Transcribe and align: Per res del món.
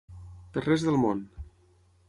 Per 0.55 0.63
res 0.65 0.87
del 0.89 0.99
món. 1.03 1.23